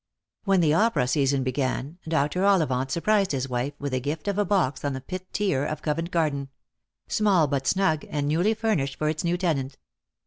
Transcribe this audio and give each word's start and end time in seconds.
When 0.45 0.61
the 0.61 0.73
opera 0.73 1.07
season 1.07 1.43
began, 1.43 1.99
Dr. 2.07 2.43
Ollivant 2.43 2.89
surprised 2.89 3.33
his 3.33 3.47
wife 3.47 3.75
with 3.77 3.91
the 3.91 3.99
gift 3.99 4.27
of 4.27 4.39
a 4.39 4.43
box 4.45 4.83
on 4.83 4.93
the 4.93 4.99
pit 5.01 5.31
tier 5.31 5.63
of 5.63 5.83
Covent 5.83 6.09
Garden; 6.09 6.49
small, 7.07 7.45
but 7.45 7.67
snug, 7.67 8.05
and 8.09 8.27
newly 8.27 8.55
fur 8.55 8.73
nished 8.73 8.95
for 8.95 9.09
its 9.09 9.23
new 9.23 9.37
tenant. 9.37 9.77